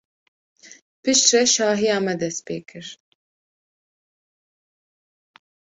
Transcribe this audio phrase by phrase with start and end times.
[1.01, 2.87] Piştre şahiya me dest pê kir.